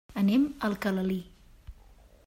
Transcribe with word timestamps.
Anem 0.21 0.45
a 0.55 0.65
Alcalalí. 0.71 1.21